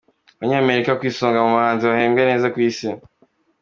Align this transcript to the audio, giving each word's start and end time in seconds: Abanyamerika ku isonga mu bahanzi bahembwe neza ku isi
Abanyamerika 0.37 0.91
ku 0.97 1.03
isonga 1.11 1.39
mu 1.45 1.53
bahanzi 1.57 1.83
bahembwe 1.91 2.21
neza 2.29 2.47
ku 2.53 2.59
isi 2.69 2.87